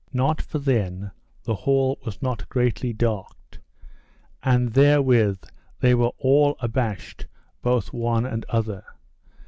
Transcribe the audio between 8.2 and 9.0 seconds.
and other.